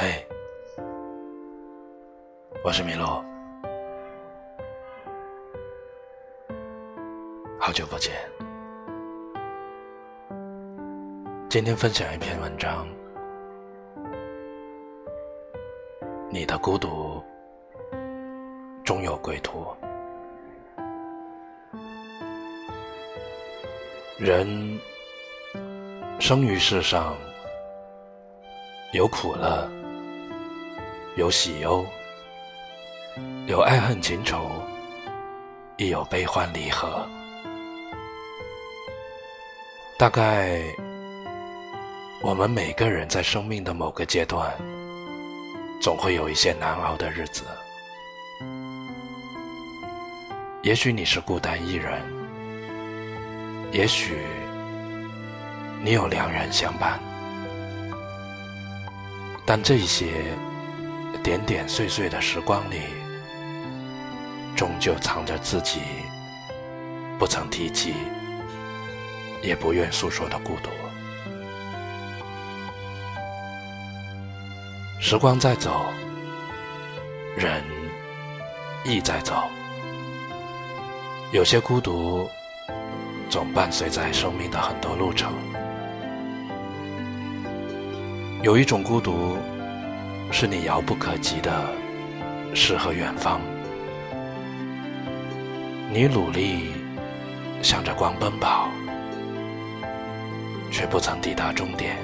[0.00, 0.24] 嘿
[2.62, 3.20] 我是米洛，
[7.58, 8.14] 好久不见。
[11.48, 12.86] 今天分享一篇文章，
[16.30, 17.20] 你的孤独
[18.84, 19.66] 终有归途。
[24.16, 24.78] 人
[26.20, 27.16] 生于世上，
[28.92, 29.68] 有苦乐，
[31.18, 31.84] 有喜忧。
[33.48, 34.48] 有爱恨情仇，
[35.76, 37.04] 亦有悲欢离合。
[39.98, 40.62] 大概，
[42.22, 44.56] 我们每个人在生命的某个阶段，
[45.82, 47.42] 总会有一些难熬的日子。
[50.62, 52.00] 也许你是孤单一人，
[53.72, 54.18] 也许
[55.82, 57.00] 你有良人相伴，
[59.44, 60.06] 但这些
[61.22, 62.80] 点点碎碎的时光里，
[64.56, 65.80] 终究藏着自己
[67.18, 67.94] 不曾提及、
[69.42, 70.70] 也不愿诉说的孤独。
[75.00, 75.86] 时光在走，
[77.36, 77.62] 人
[78.84, 79.44] 亦在走。
[81.30, 82.28] 有些孤独
[83.28, 85.32] 总伴随在生命的很多路程。
[88.42, 89.36] 有一种孤独，
[90.30, 91.50] 是你遥不可及的
[92.54, 93.40] 诗和远方。
[95.92, 96.72] 你努力
[97.62, 98.68] 向着光奔跑，
[100.70, 101.96] 却不曾抵达终点。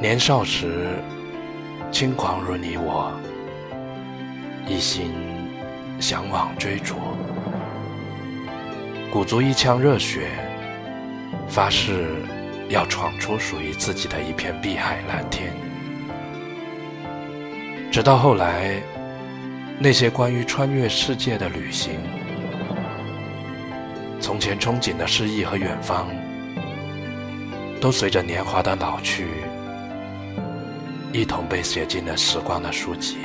[0.00, 0.98] 年少时，
[1.92, 3.12] 轻狂如你我，
[4.66, 5.12] 一心
[6.00, 6.96] 向往追逐，
[9.10, 10.28] 鼓足一腔热血，
[11.48, 12.16] 发誓
[12.74, 15.50] 要闯出属于自己的一片碧海蓝天。
[17.90, 18.82] 直到后来。
[19.76, 21.98] 那些关于穿越世界的旅行，
[24.20, 26.08] 从前憧憬的诗意和远方，
[27.80, 29.26] 都随着年华的老去，
[31.12, 33.16] 一同被写进了时光的书籍。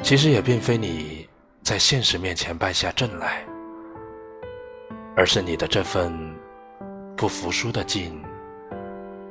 [0.00, 1.28] 其实也并非你
[1.64, 3.42] 在现实面前败下阵来，
[5.20, 6.10] 而是你的这份
[7.14, 8.24] 不服输的劲，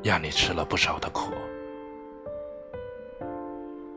[0.04, 1.32] 让你吃了不少的苦。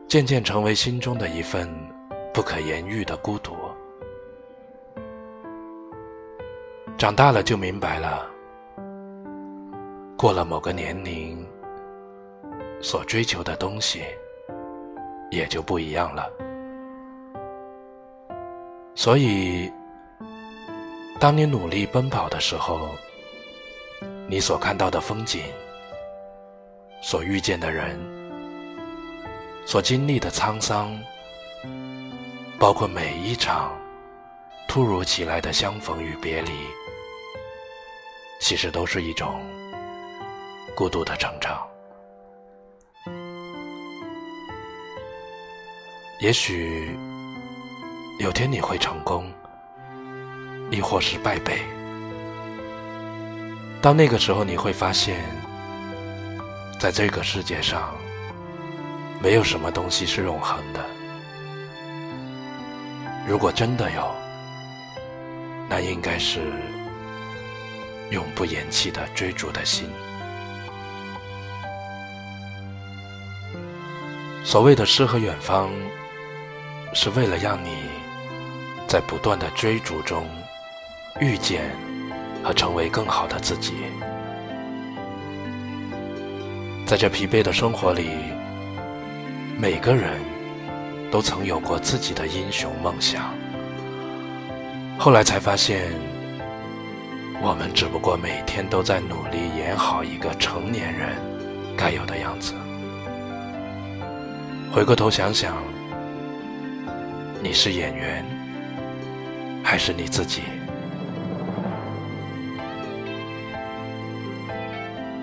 [0.07, 1.69] 渐渐成为心中的一份
[2.33, 3.53] 不可言喻的孤独。
[6.97, 8.25] 长大了就明白了，
[10.17, 11.47] 过了某个年龄，
[12.81, 14.01] 所追求的东西
[15.29, 16.27] 也就不一样了。
[18.95, 19.71] 所以，
[21.23, 22.89] 当你努力奔跑的时候，
[24.27, 25.41] 你所看到的风景，
[27.01, 27.97] 所遇见的人。
[29.65, 30.93] 所经历的沧桑，
[32.59, 33.71] 包括每一场
[34.67, 36.51] 突如其来的相逢与别离，
[38.41, 39.41] 其实都是一种
[40.75, 41.65] 孤独的成长。
[46.19, 46.93] 也许
[48.19, 49.31] 有天你会成功，
[50.69, 51.61] 亦或是败北。
[53.81, 55.19] 到那个时候，你会发现，
[56.79, 57.93] 在这个世界上。
[59.21, 60.83] 没有什么东西是永恒的。
[63.25, 64.13] 如果真的有，
[65.69, 66.41] 那应该是
[68.09, 69.89] 永不言弃的追逐的心。
[74.43, 75.69] 所谓的诗和远方，
[76.93, 77.77] 是为了让你
[78.89, 80.27] 在不断的追逐中
[81.19, 81.63] 遇见
[82.43, 83.73] 和成为更好的自己。
[86.85, 88.09] 在这疲惫的生活里。
[89.55, 90.19] 每个人
[91.11, 93.33] 都曾有过自己的英雄梦想，
[94.97, 95.91] 后来才发现，
[97.39, 101.15] 我们只不过每天都在努力演好一个成年人
[101.77, 102.53] 该有的样子。
[104.71, 105.55] 回过头想想，
[107.41, 108.25] 你是演员，
[109.63, 110.41] 还是你自己？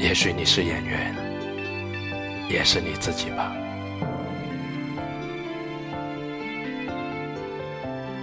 [0.00, 1.14] 也许你是演员，
[2.48, 3.54] 也是你自己吧。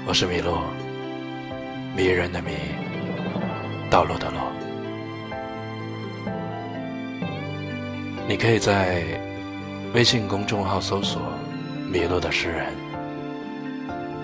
[0.04, 0.58] 我是麋鹿，
[1.96, 2.54] 迷人的迷，
[3.92, 4.38] 道路的路。
[8.28, 9.04] 你可以在
[9.94, 11.22] 微信公众号搜索
[11.94, 12.74] “迷路的诗人”，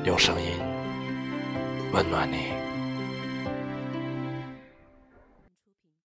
[0.05, 0.47] 用声音
[1.91, 2.62] 温暖你。